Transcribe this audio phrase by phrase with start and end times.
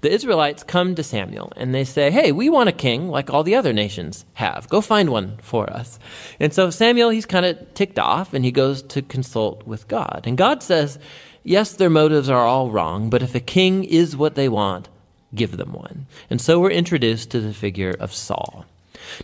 [0.00, 3.42] The Israelites come to Samuel and they say, Hey, we want a king like all
[3.42, 4.68] the other nations have.
[4.68, 5.98] Go find one for us.
[6.38, 10.22] And so Samuel, he's kind of ticked off and he goes to consult with God.
[10.24, 10.98] And God says,
[11.42, 14.88] Yes, their motives are all wrong, but if a king is what they want,
[15.34, 16.06] give them one.
[16.30, 18.64] And so we're introduced to the figure of Saul.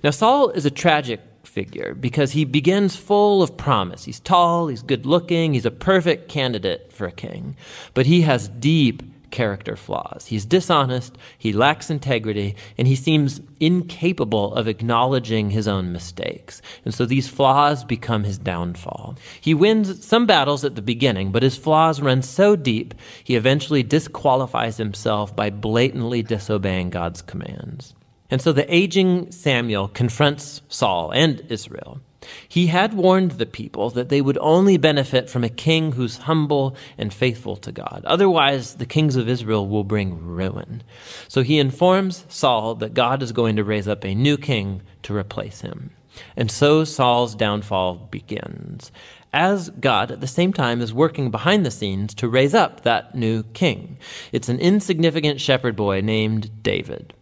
[0.04, 4.04] Now, Saul is a tragic figure because he begins full of promise.
[4.04, 7.56] He's tall, he's good looking, he's a perfect candidate for a king,
[7.94, 10.26] but he has deep character flaws.
[10.26, 16.62] He's dishonest, he lacks integrity, and he seems incapable of acknowledging his own mistakes.
[16.84, 19.16] And so these flaws become his downfall.
[19.40, 23.82] He wins some battles at the beginning, but his flaws run so deep, he eventually
[23.82, 27.94] disqualifies himself by blatantly disobeying God's commands.
[28.30, 32.00] And so the aging Samuel confronts Saul and Israel.
[32.48, 36.76] He had warned the people that they would only benefit from a king who's humble
[36.98, 38.02] and faithful to God.
[38.04, 40.82] Otherwise, the kings of Israel will bring ruin.
[41.28, 45.16] So he informs Saul that God is going to raise up a new king to
[45.16, 45.90] replace him.
[46.36, 48.90] And so Saul's downfall begins,
[49.32, 53.14] as God at the same time is working behind the scenes to raise up that
[53.14, 53.96] new king.
[54.32, 57.14] It's an insignificant shepherd boy named David.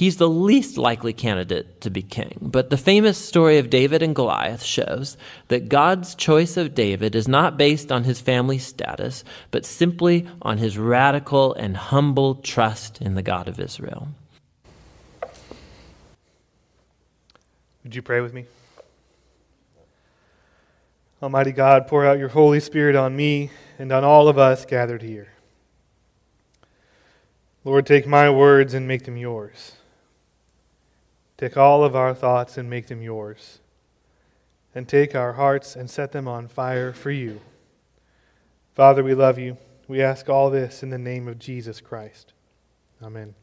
[0.00, 2.38] He's the least likely candidate to be king.
[2.40, 7.28] But the famous story of David and Goliath shows that God's choice of David is
[7.28, 13.14] not based on his family status, but simply on his radical and humble trust in
[13.14, 14.08] the God of Israel.
[17.84, 18.46] Would you pray with me?
[21.22, 25.02] Almighty God, pour out your Holy Spirit on me and on all of us gathered
[25.02, 25.28] here.
[27.66, 29.72] Lord, take my words and make them yours.
[31.40, 33.60] Take all of our thoughts and make them yours.
[34.74, 37.40] And take our hearts and set them on fire for you.
[38.74, 39.56] Father, we love you.
[39.88, 42.34] We ask all this in the name of Jesus Christ.
[43.02, 43.34] Amen.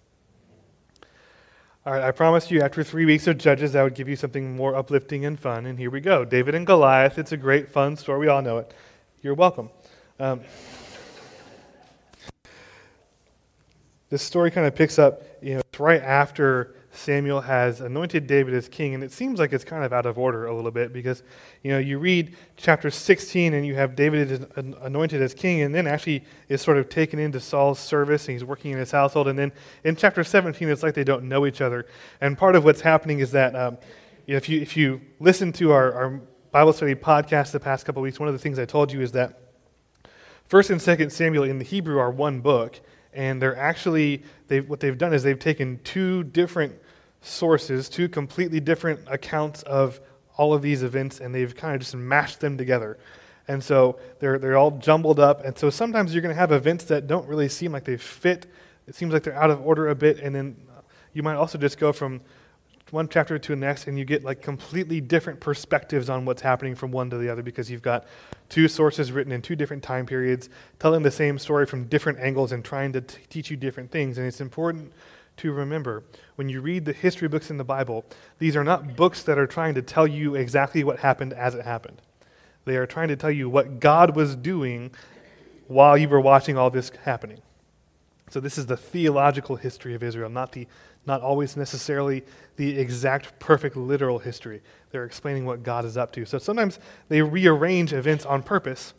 [1.88, 4.56] All right, I promised you after three weeks of Judges, I would give you something
[4.56, 5.66] more uplifting and fun.
[5.66, 7.18] And here we go David and Goliath.
[7.18, 8.20] It's a great, fun story.
[8.20, 8.76] We all know it.
[9.24, 9.72] You're welcome.
[10.20, 10.42] Um,
[14.12, 18.54] this story kind of picks up, you know, it's right after Samuel has anointed David
[18.54, 20.92] as king, and it seems like it's kind of out of order a little bit
[20.92, 21.24] because,
[21.64, 24.48] you know, you read chapter 16 and you have David
[24.82, 28.44] anointed as king, and then actually is sort of taken into Saul's service and he's
[28.44, 29.28] working in his household.
[29.28, 29.52] And then
[29.84, 31.86] in chapter 17, it's like they don't know each other.
[32.20, 33.78] And part of what's happening is that um,
[34.26, 36.22] if, you, if you listen to our, our
[36.52, 39.12] Bible study podcast the past couple weeks, one of the things I told you is
[39.14, 39.40] that
[40.50, 42.80] 1st and 2nd Samuel in the Hebrew are one book,
[43.14, 46.74] and they're actually, they've, what they've done is they've taken two different
[47.28, 50.00] sources, two completely different accounts of
[50.38, 52.98] all of these events, and they've kind of just mashed them together.
[53.48, 55.44] And so they're, they're all jumbled up.
[55.44, 58.46] And so sometimes you're going to have events that don't really seem like they fit.
[58.88, 60.20] It seems like they're out of order a bit.
[60.20, 60.82] And then uh,
[61.14, 62.22] you might also just go from
[62.92, 66.76] one chapter to the next, and you get like completely different perspectives on what's happening
[66.76, 68.06] from one to the other because you've got
[68.50, 70.50] two sources written in two different time periods,
[70.80, 74.18] telling the same story from different angles and trying to t- teach you different things.
[74.18, 74.94] And it's important
[75.38, 76.04] to remember
[76.36, 78.06] when you read the history books in the Bible,
[78.40, 81.66] these are not books that are trying to tell you exactly what happened as it
[81.66, 82.02] happened.
[82.66, 84.92] They are trying to tell you what God was doing
[85.68, 87.40] while you were watching all this happening.
[88.30, 90.68] So this is the theological history of Israel, not the
[91.06, 92.26] not always necessarily
[92.58, 94.62] the exact perfect literal history.
[94.92, 96.26] They're explaining what God is up to.
[96.26, 98.94] So sometimes they rearrange events on purpose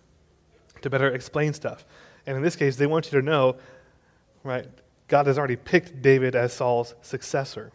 [0.80, 1.84] to better explain stuff.
[2.26, 3.56] And in this case, they want you to know,
[4.42, 4.66] right,
[5.08, 7.72] God has already picked David as Saul's successor.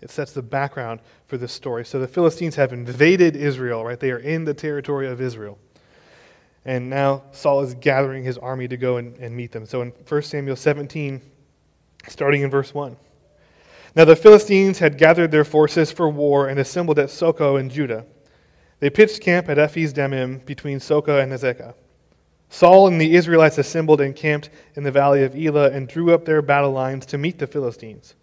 [0.00, 1.84] It sets the background for this story.
[1.84, 4.00] So the Philistines have invaded Israel, right?
[4.00, 5.58] They are in the territory of Israel.
[6.64, 9.66] And now Saul is gathering his army to go and, and meet them.
[9.66, 11.20] So in 1 Samuel 17,
[12.08, 12.96] starting in verse 1.
[13.96, 18.06] Now the Philistines had gathered their forces for war and assembled at Socoh in Judah.
[18.78, 21.74] They pitched camp at Ephes Dammim between Socoh and Azekah.
[22.52, 26.24] Saul and the Israelites assembled and camped in the valley of Elah and drew up
[26.24, 28.14] their battle lines to meet the Philistines.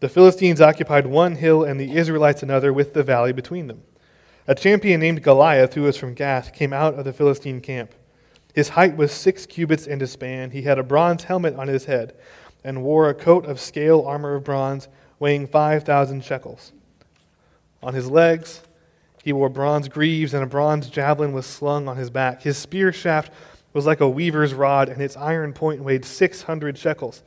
[0.00, 3.82] The Philistines occupied one hill and the Israelites another with the valley between them.
[4.48, 7.94] A champion named Goliath, who was from Gath, came out of the Philistine camp.
[8.54, 10.50] His height was six cubits and a span.
[10.50, 12.14] He had a bronze helmet on his head
[12.64, 14.88] and wore a coat of scale armor of bronze
[15.18, 16.72] weighing 5,000 shekels.
[17.82, 18.62] On his legs,
[19.22, 22.42] he wore bronze greaves, and a bronze javelin was slung on his back.
[22.42, 23.32] His spear shaft
[23.72, 27.22] was like a weaver's rod, and its iron point weighed 600 shekels.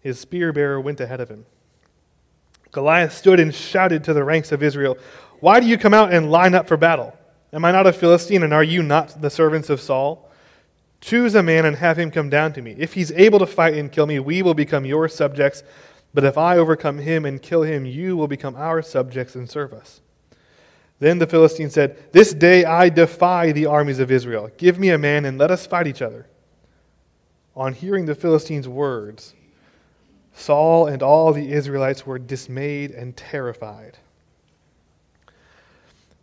[0.00, 1.46] His spear bearer went ahead of him.
[2.72, 4.96] Goliath stood and shouted to the ranks of Israel,
[5.40, 7.16] Why do you come out and line up for battle?
[7.52, 10.30] Am I not a Philistine, and are you not the servants of Saul?
[11.00, 12.74] Choose a man and have him come down to me.
[12.78, 15.62] If he's able to fight and kill me, we will become your subjects.
[16.12, 19.72] But if I overcome him and kill him, you will become our subjects and serve
[19.72, 20.00] us.
[21.00, 24.50] Then the Philistine said, This day I defy the armies of Israel.
[24.58, 26.26] Give me a man and let us fight each other.
[27.56, 29.34] On hearing the Philistine's words,
[30.34, 33.98] Saul and all the Israelites were dismayed and terrified.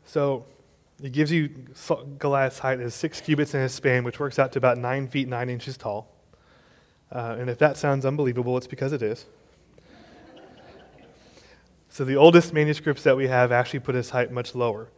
[0.05, 0.45] So
[1.03, 1.49] it gives you
[2.17, 5.27] Goliath's height is six cubits in his span, which works out to about nine feet
[5.27, 6.07] nine inches tall.
[7.11, 9.25] Uh, and if that sounds unbelievable, it's because it is.
[11.89, 14.89] So the oldest manuscripts that we have actually put his height much lower.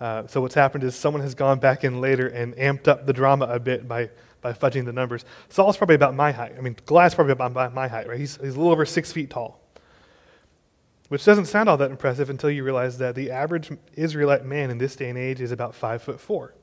[0.00, 3.12] Uh, so what's happened is someone has gone back in later and amped up the
[3.12, 4.08] drama a bit by,
[4.40, 5.24] by fudging the numbers.
[5.50, 6.54] Saul's probably about my height.
[6.56, 8.18] I mean, Goliath's probably about my height, right?
[8.18, 9.60] He's, he's a little over six feet tall
[11.10, 14.78] which doesn't sound all that impressive until you realize that the average Israelite man in
[14.78, 16.54] this day and age is about five foot four.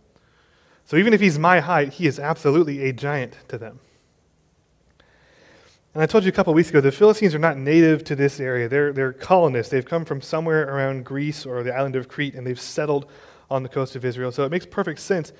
[0.85, 3.81] So even if he's my height, he is absolutely a giant to them.
[5.97, 8.39] And I told you a couple weeks ago, the Philistines are not native to this
[8.39, 8.69] area.
[8.69, 9.71] They're, they're colonists.
[9.71, 13.09] They've come from somewhere around Greece or the island of Crete, and they've settled
[13.49, 14.31] on the coast of Israel.
[14.31, 15.33] So it makes perfect sense.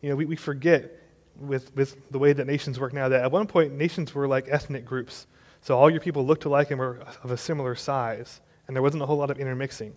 [0.00, 0.98] You know, we, we forget
[1.38, 4.46] with, with the way that nations work now that at one point nations were like
[4.48, 5.26] ethnic groups.
[5.60, 9.02] So all your people looked alike and were of a similar size and there wasn't
[9.02, 9.94] a whole lot of intermixing.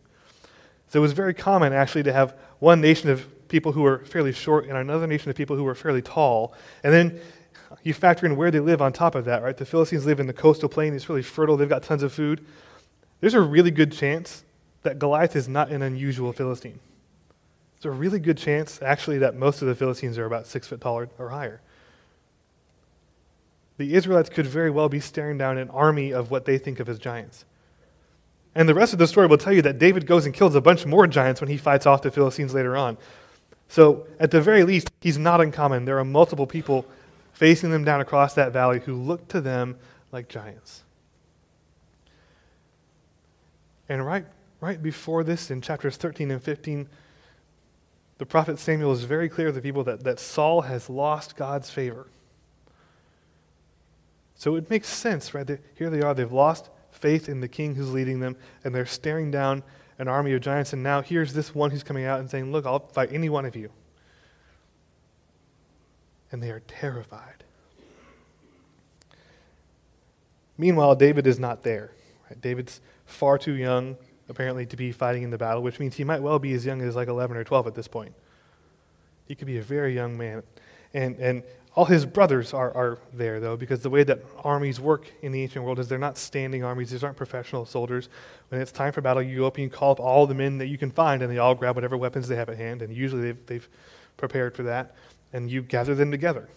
[0.89, 4.33] So it was very common, actually, to have one nation of people who were fairly
[4.33, 6.53] short and another nation of people who were fairly tall.
[6.83, 7.21] And then
[7.83, 9.55] you factor in where they live on top of that, right?
[9.55, 12.45] The Philistines live in the coastal plain, it's really fertile, they've got tons of food.
[13.19, 14.43] There's a really good chance
[14.83, 16.79] that Goliath is not an unusual Philistine.
[17.81, 20.81] There's a really good chance, actually, that most of the Philistines are about six foot
[20.81, 21.61] taller or higher.
[23.77, 26.87] The Israelites could very well be staring down an army of what they think of
[26.87, 27.45] as giants.
[28.53, 30.61] And the rest of the story will tell you that David goes and kills a
[30.61, 32.97] bunch more giants when he fights off the Philistines later on.
[33.69, 35.85] So, at the very least, he's not uncommon.
[35.85, 36.85] There are multiple people
[37.41, 39.75] facing them down across that valley who looked to them
[40.11, 40.83] like giants.
[43.89, 44.27] And right,
[44.59, 46.87] right before this, in chapters 13 and 15,
[48.19, 51.71] the prophet Samuel is very clear to the people that, that Saul has lost God's
[51.71, 52.05] favor.
[54.35, 55.49] So it makes sense, right?
[55.73, 59.31] Here they are, they've lost faith in the king who's leading them, and they're staring
[59.31, 59.63] down
[59.97, 60.73] an army of giants.
[60.73, 63.45] And now here's this one who's coming out and saying, Look, I'll fight any one
[63.45, 63.71] of you.
[66.31, 67.43] And they are terrified.
[70.57, 71.91] Meanwhile, David is not there.
[72.29, 72.39] Right?
[72.39, 73.97] David's far too young,
[74.29, 76.81] apparently, to be fighting in the battle, which means he might well be as young
[76.81, 78.13] as like 11 or 12 at this point.
[79.27, 80.43] He could be a very young man.
[80.93, 81.43] And, and
[81.75, 85.41] all his brothers are, are there, though, because the way that armies work in the
[85.41, 86.91] ancient world is they're not standing armies.
[86.91, 88.09] These aren't professional soldiers.
[88.49, 90.77] When it's time for battle, you open, you call up all the men that you
[90.77, 93.45] can find, and they all grab whatever weapons they have at hand, and usually they've,
[93.45, 93.69] they've
[94.17, 94.95] prepared for that,
[95.33, 96.49] and you gather them together.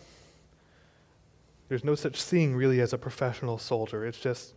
[1.69, 4.07] There's no such thing, really, as a professional soldier.
[4.07, 4.55] It's just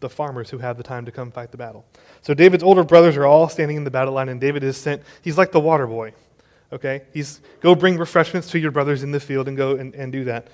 [0.00, 1.84] the farmers who have the time to come fight the battle.
[2.22, 5.02] So David's older brothers are all standing in the battle line, and David is sent.
[5.22, 6.14] He's like the water boy
[6.72, 7.02] okay?
[7.12, 10.24] He's go bring refreshments to your brothers in the field and go and, and do
[10.24, 10.48] that.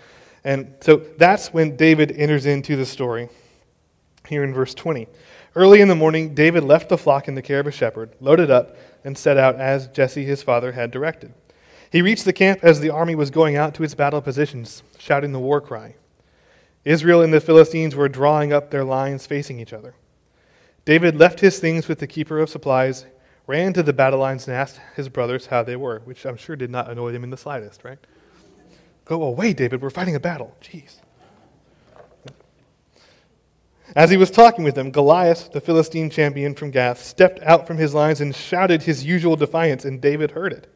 [0.45, 3.29] And so that's when David enters into the story
[4.29, 5.09] here in verse 20.
[5.55, 8.51] Early in the morning, David left the flock in the care of a shepherd, loaded
[8.51, 11.33] up, and set out as Jesse his father had directed.
[11.91, 15.33] He reached the camp as the army was going out to its battle positions, shouting
[15.33, 15.97] the war cry.
[16.85, 19.95] Israel and the Philistines were drawing up their lines facing each other.
[20.85, 23.07] David left his things with the keeper of supplies
[23.47, 26.57] ran to the battle lines and asked his brothers how they were, which I'm sure
[26.57, 27.99] did not annoy them in the slightest, right?
[29.05, 30.57] Go away, David, we're fighting a battle.
[30.61, 30.97] Jeez.
[33.95, 37.79] As he was talking with them, Goliath, the Philistine champion from Gath, stepped out from
[37.79, 40.73] his lines and shouted his usual defiance, and David heard it.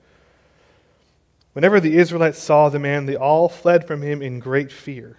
[1.52, 5.16] Whenever the Israelites saw the man, they all fled from him in great fear.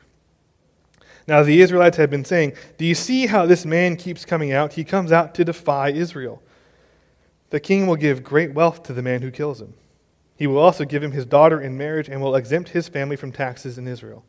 [1.28, 4.74] Now, the Israelites had been saying, Do you see how this man keeps coming out?
[4.74, 6.42] He comes out to defy Israel.
[7.52, 9.74] The king will give great wealth to the man who kills him.
[10.36, 13.32] He will also give him his daughter in marriage and will exempt his family from
[13.32, 14.24] taxes in Israel.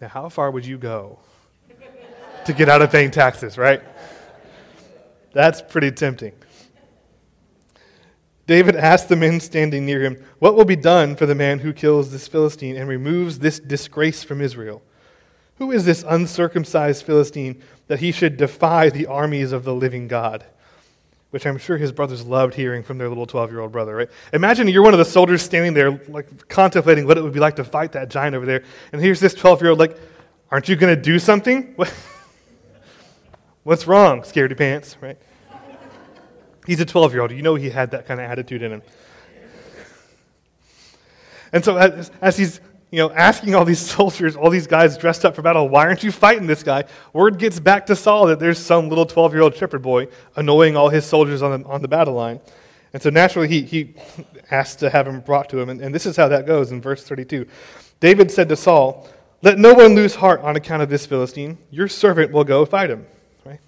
[0.00, 1.20] Now, how far would you go
[2.44, 3.82] to get out of paying taxes, right?
[5.32, 6.32] That's pretty tempting.
[8.52, 11.72] David asked the men standing near him, What will be done for the man who
[11.72, 14.82] kills this Philistine and removes this disgrace from Israel?
[15.56, 20.44] Who is this uncircumcised Philistine that he should defy the armies of the living God?
[21.30, 24.10] which I'm sure his brothers loved hearing from their little 12 year old brother, right?
[24.34, 27.56] Imagine you're one of the soldiers standing there, like contemplating what it would be like
[27.56, 29.96] to fight that giant over there, and here's this 12 year old, like,
[30.50, 31.74] aren't you going to do something?
[33.62, 35.16] What's wrong, scaredy pants, right?
[36.66, 37.32] He's a 12 year old.
[37.32, 38.82] You know he had that kind of attitude in him.
[41.52, 45.24] And so, as, as he's you know, asking all these soldiers, all these guys dressed
[45.24, 46.84] up for battle, why aren't you fighting this guy?
[47.12, 50.76] Word gets back to Saul that there's some little 12 year old shepherd boy annoying
[50.76, 52.40] all his soldiers on the, on the battle line.
[52.92, 53.94] And so naturally, he, he
[54.50, 55.70] asked to have him brought to him.
[55.70, 57.46] And, and this is how that goes in verse 32.
[58.00, 59.08] David said to Saul,
[59.40, 61.56] Let no one lose heart on account of this Philistine.
[61.70, 63.06] Your servant will go fight him.
[63.44, 63.60] Right?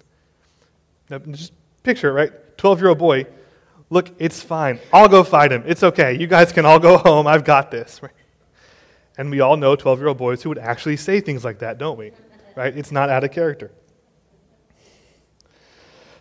[1.09, 2.31] Now, just picture it, right?
[2.57, 3.25] 12 year old boy.
[3.89, 4.79] Look, it's fine.
[4.91, 5.63] I'll go fight him.
[5.65, 6.17] It's okay.
[6.17, 7.27] You guys can all go home.
[7.27, 8.01] I've got this.
[9.17, 11.77] And we all know 12 year old boys who would actually say things like that,
[11.77, 12.11] don't we?
[12.55, 12.75] Right?
[12.75, 13.71] It's not out of character.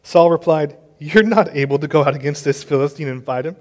[0.02, 3.56] Saul replied, You're not able to go out against this Philistine and fight him.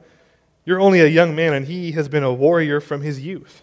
[0.65, 3.61] You're only a young man, and he has been a warrior from his youth.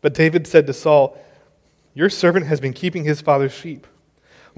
[0.00, 1.22] But David said to Saul,
[1.94, 3.86] Your servant has been keeping his father's sheep.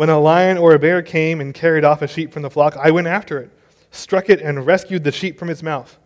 [0.00, 2.74] When a lion or a bear came and carried off a sheep from the flock,
[2.74, 3.50] I went after it,
[3.90, 5.98] struck it, and rescued the sheep from its mouth.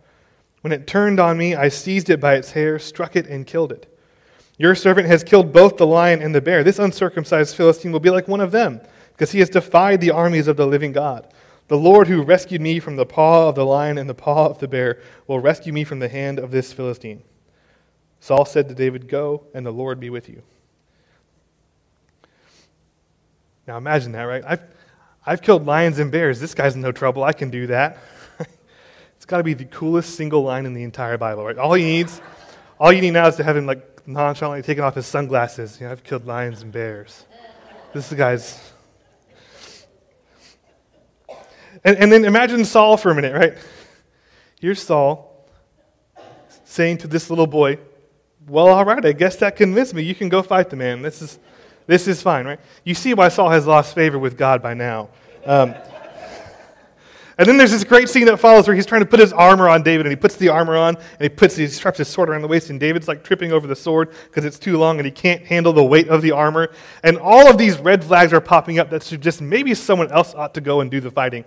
[0.59, 3.71] When it turned on me, I seized it by its hair, struck it, and killed
[3.71, 3.87] it.
[4.57, 6.61] Your servant has killed both the lion and the bear.
[6.61, 8.81] This uncircumcised Philistine will be like one of them,
[9.13, 11.33] because he has defied the armies of the living God.
[11.69, 14.59] The Lord who rescued me from the paw of the lion and the paw of
[14.59, 17.23] the bear will rescue me from the hand of this Philistine.
[18.19, 20.43] Saul said to David, Go, and the Lord be with you.
[23.67, 24.43] Now imagine that, right?
[24.45, 24.61] I've,
[25.25, 26.39] I've killed lions and bears.
[26.39, 27.23] This guy's in no trouble.
[27.23, 27.97] I can do that.
[29.17, 31.57] It's got to be the coolest single line in the entire Bible, right?
[31.57, 32.21] All he needs,
[32.79, 35.79] all you need now is to have him like nonchalantly taking off his sunglasses.
[35.79, 37.25] You know, I've killed lions and bears.
[37.93, 38.59] This guy's.
[41.83, 43.57] And, and then imagine Saul for a minute, right?
[44.59, 45.49] Here's Saul
[46.63, 47.79] saying to this little boy,
[48.47, 50.03] Well, all right, I guess that convinced me.
[50.03, 51.01] You can go fight the man.
[51.01, 51.39] This is,
[51.87, 52.59] this is fine, right?
[52.83, 55.09] You see why Saul has lost favor with God by now.
[55.45, 55.75] Um,
[57.37, 59.67] and then there's this great scene that follows where he's trying to put his armor
[59.67, 62.29] on David, and he puts the armor on, and he puts he straps his sword
[62.29, 65.05] around the waist, and David's like tripping over the sword because it's too long, and
[65.05, 66.71] he can't handle the weight of the armor.
[67.03, 70.53] And all of these red flags are popping up that suggest maybe someone else ought
[70.53, 71.45] to go and do the fighting.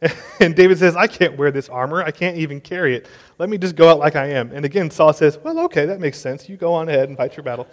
[0.40, 2.04] And David says, I can't wear this armor.
[2.04, 3.08] I can't even carry it.
[3.38, 4.52] Let me just go out like I am.
[4.52, 6.48] And again, Saul says, Well, okay, that makes sense.
[6.48, 7.66] You go on ahead and fight your battle.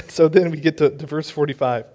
[0.08, 1.86] so then we get to, to verse 45.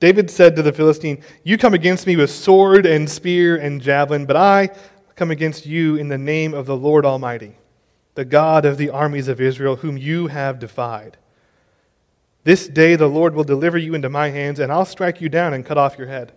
[0.00, 4.26] David said to the Philistine, You come against me with sword and spear and javelin,
[4.26, 4.70] but I
[5.16, 7.56] come against you in the name of the Lord Almighty,
[8.14, 11.16] the God of the armies of Israel, whom you have defied.
[12.42, 15.54] This day the Lord will deliver you into my hands, and I'll strike you down
[15.54, 16.32] and cut off your head.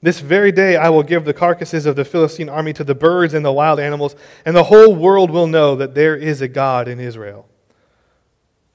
[0.00, 3.34] This very day I will give the carcasses of the Philistine army to the birds
[3.34, 6.88] and the wild animals, and the whole world will know that there is a God
[6.88, 7.48] in Israel.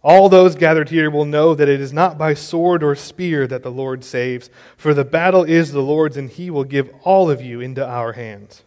[0.03, 3.63] All those gathered here will know that it is not by sword or spear that
[3.63, 7.41] the Lord saves, for the battle is the Lord's, and he will give all of
[7.41, 8.63] you into our hands.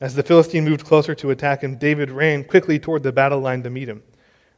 [0.00, 3.62] As the Philistine moved closer to attack him, David ran quickly toward the battle line
[3.62, 4.02] to meet him.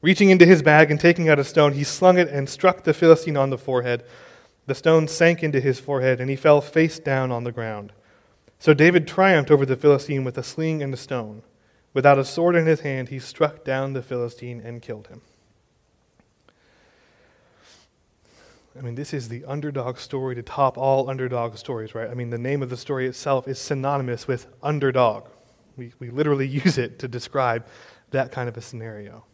[0.03, 2.93] Reaching into his bag and taking out a stone, he slung it and struck the
[2.93, 4.03] Philistine on the forehead.
[4.67, 7.93] The stone sank into his forehead, and he fell face down on the ground.
[8.59, 11.43] So David triumphed over the Philistine with a sling and a stone.
[11.93, 15.23] Without a sword in his hand, he struck down the Philistine and killed him.
[18.79, 22.09] I mean, this is the underdog story to top all underdog stories, right?
[22.09, 25.25] I mean, the name of the story itself is synonymous with underdog.
[25.77, 27.67] We, we literally use it to describe
[28.11, 29.25] that kind of a scenario.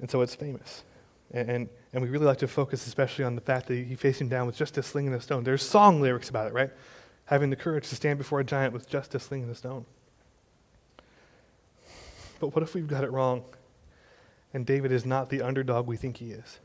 [0.00, 0.84] And so it's famous.
[1.32, 4.20] And, and, and we really like to focus especially on the fact that he faced
[4.20, 5.42] him down with just a sling and a stone.
[5.42, 6.70] There's song lyrics about it, right?
[7.24, 9.84] Having the courage to stand before a giant with just a sling and a stone.
[12.40, 13.44] But what if we've got it wrong
[14.54, 16.58] and David is not the underdog we think he is?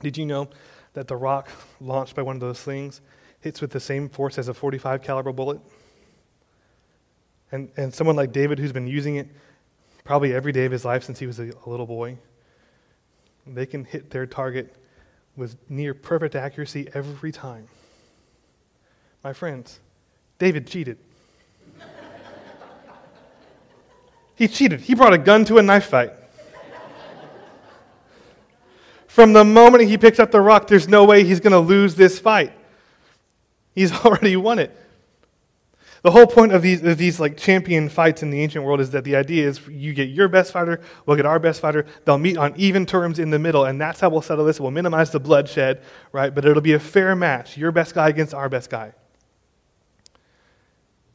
[0.00, 0.48] Did you know
[0.94, 1.48] that the rock
[1.80, 3.00] launched by one of those slings
[3.40, 5.60] hits with the same force as a 45 caliber bullet?
[7.52, 9.28] And, and someone like David, who's been using it
[10.04, 12.18] probably every day of his life since he was a, a little boy,
[13.46, 14.74] they can hit their target
[15.36, 17.68] with near perfect accuracy every time.
[19.22, 19.80] My friends,
[20.38, 20.98] David cheated.
[24.34, 24.80] He cheated.
[24.80, 26.12] He brought a gun to a knife fight.
[29.06, 31.94] From the moment he picks up the rock, there's no way he's going to lose
[31.94, 32.52] this fight.
[33.74, 34.74] He's already won it.
[36.02, 38.90] The whole point of these, of these like champion fights in the ancient world is
[38.90, 42.18] that the idea is you get your best fighter, we'll get our best fighter, they'll
[42.18, 44.58] meet on even terms in the middle, and that's how we'll settle this.
[44.58, 46.34] We'll minimize the bloodshed, right?
[46.34, 47.56] But it'll be a fair match.
[47.56, 48.94] Your best guy against our best guy.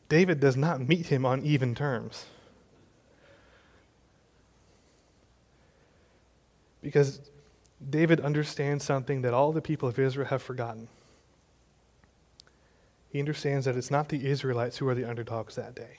[0.07, 2.27] David does not meet him on even terms.
[6.87, 7.19] Because
[7.89, 10.87] David understands something that all the people of Israel have forgotten.
[13.09, 15.97] He understands that it's not the Israelites who are the underdogs that day.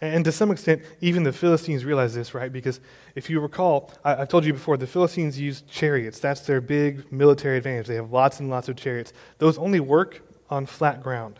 [0.00, 2.50] And to some extent, even the Philistines realize this, right?
[2.50, 2.80] Because
[3.14, 6.20] if you recall, I, have told you before, the Philistines use chariots.
[6.20, 7.88] That's their big military advantage.
[7.88, 9.12] They have lots and lots of chariots.
[9.36, 11.38] Those only work on flat ground.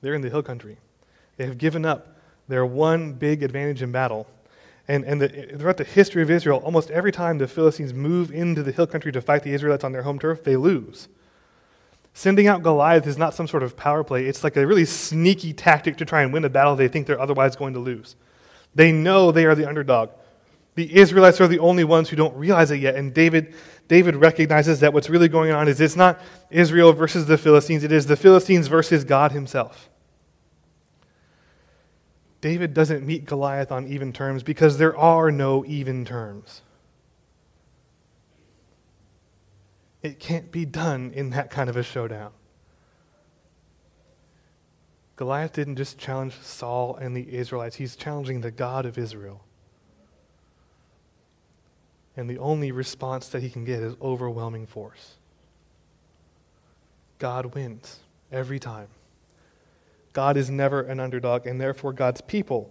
[0.00, 0.78] They're in the hill country.
[1.36, 2.16] They have given up
[2.48, 4.26] their one big advantage in battle.
[4.88, 8.62] And, and the, throughout the history of Israel, almost every time the Philistines move into
[8.62, 11.08] the hill country to fight the Israelites on their home turf, they lose.
[12.14, 14.26] Sending out Goliath is not some sort of power play.
[14.26, 17.20] It's like a really sneaky tactic to try and win a battle they think they're
[17.20, 18.16] otherwise going to lose.
[18.74, 20.10] They know they are the underdog.
[20.74, 22.96] The Israelites are the only ones who don't realize it yet.
[22.96, 23.54] And David,
[23.88, 26.20] David recognizes that what's really going on is it's not
[26.50, 29.90] Israel versus the Philistines, it is the Philistines versus God himself.
[32.42, 36.62] David doesn't meet Goliath on even terms because there are no even terms.
[40.02, 42.32] It can't be done in that kind of a showdown.
[45.14, 49.44] Goliath didn't just challenge Saul and the Israelites, he's challenging the God of Israel.
[52.16, 55.14] And the only response that he can get is overwhelming force.
[57.20, 58.00] God wins
[58.32, 58.88] every time.
[60.12, 62.70] God is never an underdog, and therefore God's people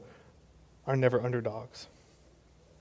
[0.85, 1.87] are never underdogs.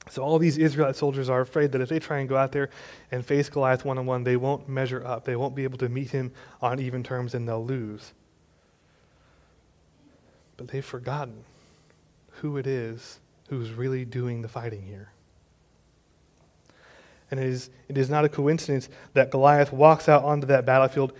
[0.09, 2.71] So all these Israelite soldiers are afraid that if they try and go out there
[3.11, 5.25] and face Goliath one on one, they won't measure up.
[5.25, 8.13] They won't be able to meet him on even terms and they'll lose.
[10.57, 11.45] But they've forgotten
[12.31, 15.11] who it is who's really doing the fighting here.
[17.31, 21.13] And it is, it is not a coincidence that Goliath walks out onto that battlefield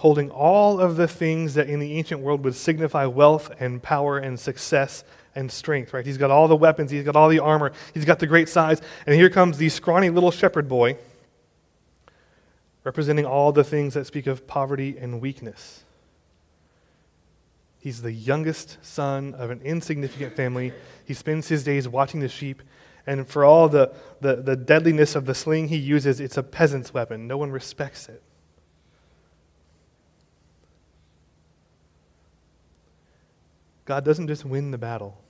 [0.00, 4.16] holding all of the things that in the ancient world would signify wealth and power
[4.16, 5.04] and success
[5.34, 6.06] and strength, right?
[6.06, 8.80] He's got all the weapons, he's got all the armor, he's got the great size.
[9.04, 10.96] And here comes the scrawny little shepherd boy
[12.82, 15.84] representing all the things that speak of poverty and weakness.
[17.78, 20.72] He's the youngest son of an insignificant family.
[21.04, 22.62] He spends his days watching the sheep.
[23.06, 23.92] And for all the,
[24.22, 27.26] the, the deadliness of the sling he uses, it's a peasant's weapon.
[27.26, 28.22] No one respects it.
[33.90, 35.20] God doesn't just win the battle,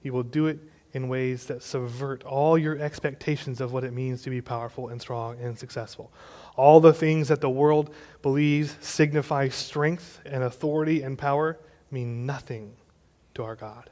[0.00, 0.60] He will do it
[0.92, 5.00] in ways that subvert all your expectations of what it means to be powerful and
[5.00, 6.12] strong and successful.
[6.54, 11.58] All the things that the world believes signify strength and authority and power
[11.90, 12.76] mean nothing
[13.34, 13.90] to our God.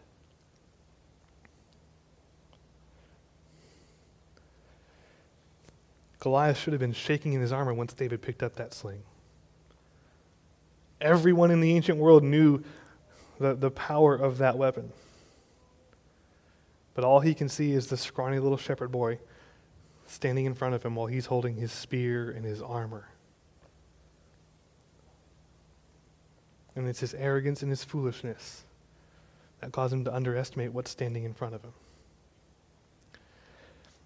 [6.20, 9.02] Goliath should have been shaking in his armor once David picked up that sling.
[11.00, 12.62] Everyone in the ancient world knew
[13.42, 14.92] the, the power of that weapon.
[16.94, 19.18] But all he can see is the scrawny little shepherd boy
[20.06, 23.08] standing in front of him while he's holding his spear and his armor.
[26.74, 28.64] And it's his arrogance and his foolishness
[29.60, 31.72] that cause him to underestimate what's standing in front of him.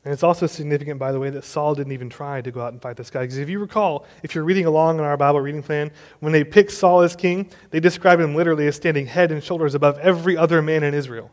[0.06, 2.72] And it's also significant, by the way, that Saul didn't even try to go out
[2.72, 3.22] and fight this guy.
[3.22, 5.90] Because if you recall, if you're reading along in our Bible reading plan,
[6.20, 9.74] when they picked Saul as king, they describe him literally as standing head and shoulders
[9.74, 11.32] above every other man in Israel.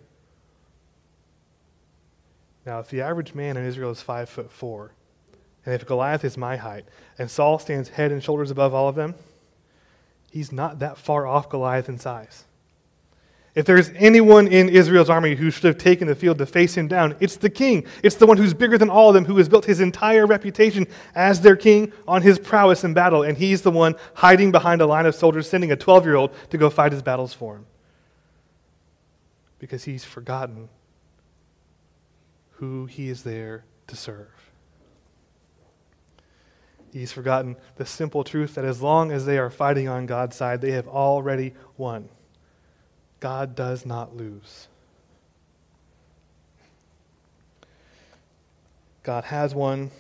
[2.66, 4.96] Now, if the average man in Israel is five foot four,
[5.68, 6.86] and if Goliath is my height,
[7.20, 9.14] and Saul stands head and shoulders above all of them,
[10.32, 12.46] he's not that far off Goliath in size.
[13.56, 16.88] If there's anyone in Israel's army who should have taken the field to face him
[16.88, 17.86] down, it's the king.
[18.02, 20.88] It's the one who's bigger than all of them, who has built his entire reputation
[21.14, 23.22] as their king on his prowess in battle.
[23.22, 26.32] And he's the one hiding behind a line of soldiers, sending a 12 year old
[26.50, 27.66] to go fight his battles for him.
[29.60, 30.70] Because he's forgotten
[32.54, 34.30] who he is there to serve.
[36.92, 40.62] He's forgotten the simple truth that as long as they are fighting on God's side,
[40.62, 42.10] they have already won.
[43.24, 44.68] God does not lose.
[49.02, 49.92] God has won,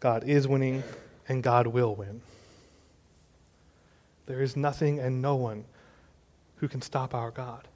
[0.00, 0.82] God is winning,
[1.30, 2.20] and God will win.
[4.26, 5.64] There is nothing and no one
[6.56, 7.68] who can stop our God.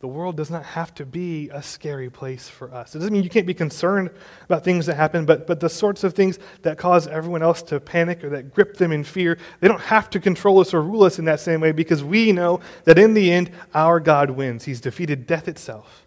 [0.00, 2.94] The world does not have to be a scary place for us.
[2.94, 4.10] It doesn't mean you can't be concerned
[4.44, 7.80] about things that happen, but, but the sorts of things that cause everyone else to
[7.80, 11.02] panic or that grip them in fear, they don't have to control us or rule
[11.02, 14.64] us in that same way because we know that in the end, our God wins.
[14.64, 16.04] He's defeated death itself.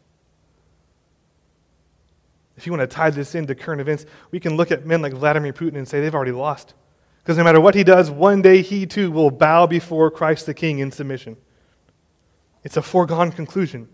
[2.55, 5.13] If you want to tie this into current events, we can look at men like
[5.13, 6.75] Vladimir Putin and say they've already lost.
[7.23, 10.53] Because no matter what he does, one day he too will bow before Christ the
[10.53, 11.35] King in submission.
[12.63, 13.87] It's a foregone conclusion.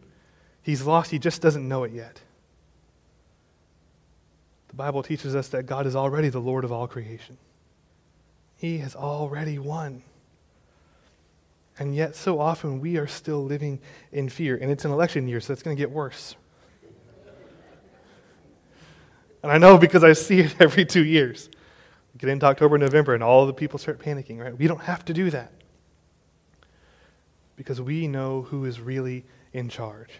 [0.62, 2.21] He's lost, he just doesn't know it yet.
[4.67, 7.38] The Bible teaches us that God is already the Lord of all creation.
[8.58, 10.03] He has already won.
[11.80, 13.80] And yet, so often, we are still living
[14.12, 14.58] in fear.
[14.58, 16.36] And it's an election year, so it's going to get worse.
[19.43, 21.49] And I know because I see it every two years.
[22.13, 24.58] We get into October, November, and all the people start panicking, right?
[24.58, 25.53] We don't have to do that
[27.58, 30.12] because we know who is really in charge.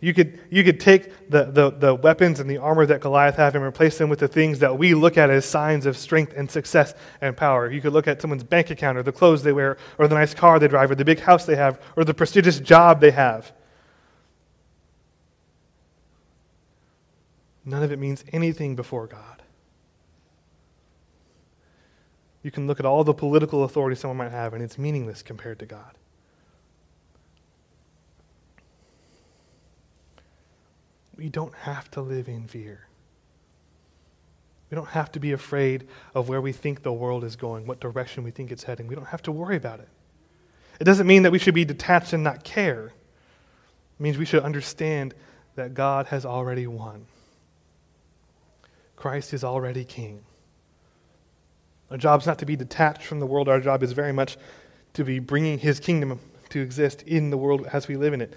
[0.00, 3.54] You could, you could take the, the, the weapons and the armor that Goliath had
[3.54, 6.50] and replace them with the things that we look at as signs of strength and
[6.50, 7.70] success and power.
[7.70, 10.34] You could look at someone's bank account or the clothes they wear or the nice
[10.34, 13.52] car they drive or the big house they have or the prestigious job they have.
[17.64, 19.42] None of it means anything before God.
[22.42, 25.58] You can look at all the political authority someone might have, and it's meaningless compared
[25.58, 25.96] to God.
[31.16, 32.86] We don't have to live in fear.
[34.70, 37.80] We don't have to be afraid of where we think the world is going, what
[37.80, 38.86] direction we think it's heading.
[38.86, 39.88] We don't have to worry about it.
[40.80, 42.86] It doesn't mean that we should be detached and not care.
[42.86, 45.14] It means we should understand
[45.54, 47.06] that God has already won.
[48.96, 50.24] Christ is already king.
[51.90, 53.48] Our job is not to be detached from the world.
[53.48, 54.36] Our job is very much
[54.94, 56.18] to be bringing his kingdom
[56.50, 58.34] to exist in the world as we live in it.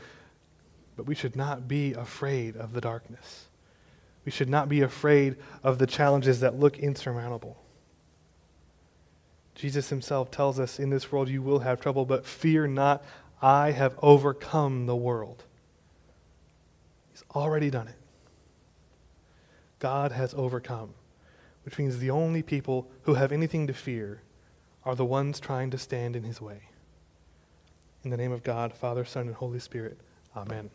[0.99, 3.45] But we should not be afraid of the darkness.
[4.25, 7.55] We should not be afraid of the challenges that look insurmountable.
[9.55, 13.01] Jesus himself tells us in this world you will have trouble, but fear not,
[13.41, 15.45] I have overcome the world.
[17.13, 17.95] He's already done it.
[19.79, 20.89] God has overcome,
[21.63, 24.19] which means the only people who have anything to fear
[24.83, 26.63] are the ones trying to stand in his way.
[28.03, 29.97] In the name of God, Father, Son, and Holy Spirit,
[30.35, 30.69] amen.